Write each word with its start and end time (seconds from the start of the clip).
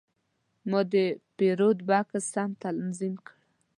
ما 0.69 0.81
د 0.93 0.95
پیرود 1.37 1.77
بکس 1.89 2.23
سم 2.33 2.49
تنظیم 2.63 3.15
کړ. 3.25 3.35